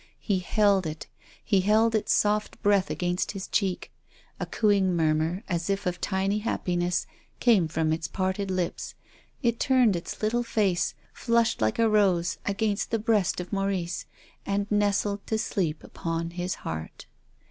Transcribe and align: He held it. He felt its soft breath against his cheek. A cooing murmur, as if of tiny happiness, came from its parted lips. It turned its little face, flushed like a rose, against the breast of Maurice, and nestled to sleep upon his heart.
He 0.19 0.39
held 0.39 0.87
it. 0.87 1.05
He 1.45 1.61
felt 1.61 1.93
its 1.93 2.11
soft 2.11 2.59
breath 2.63 2.89
against 2.89 3.33
his 3.33 3.47
cheek. 3.47 3.91
A 4.39 4.47
cooing 4.47 4.95
murmur, 4.95 5.43
as 5.47 5.69
if 5.69 5.85
of 5.85 6.01
tiny 6.01 6.39
happiness, 6.39 7.05
came 7.39 7.67
from 7.67 7.93
its 7.93 8.07
parted 8.07 8.49
lips. 8.49 8.95
It 9.43 9.59
turned 9.59 9.95
its 9.95 10.23
little 10.23 10.41
face, 10.41 10.95
flushed 11.13 11.61
like 11.61 11.77
a 11.77 11.87
rose, 11.87 12.39
against 12.47 12.89
the 12.89 12.97
breast 12.97 13.39
of 13.39 13.53
Maurice, 13.53 14.07
and 14.43 14.65
nestled 14.71 15.27
to 15.27 15.37
sleep 15.37 15.83
upon 15.83 16.31
his 16.31 16.55
heart. 16.65 17.05